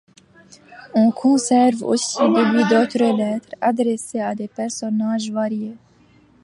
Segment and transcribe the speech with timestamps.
[0.95, 5.77] On conserve aussi de lui d'autres lettres adressées à des personnages variés.